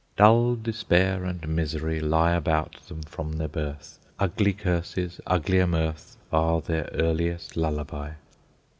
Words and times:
"Dull 0.17 0.55
despair 0.55 1.23
and 1.25 1.47
misery 1.47 1.99
Lie 1.99 2.33
about 2.33 2.81
them 2.87 3.03
from 3.03 3.33
their 3.33 3.47
birth; 3.47 3.99
Ugly 4.17 4.53
curses, 4.53 5.21
uglier 5.27 5.67
mirth, 5.67 6.17
Are 6.33 6.59
their 6.59 6.89
earliest 6.93 7.55
lullaby." 7.55 8.13